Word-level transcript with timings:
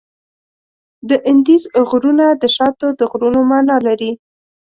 د 1.09 1.11
اندیز 1.29 1.63
غرونه 1.89 2.25
د 2.41 2.43
شاتو 2.55 2.87
د 2.99 3.01
غرونو 3.11 3.39
معنا 3.49 3.77
لري. 3.87 4.11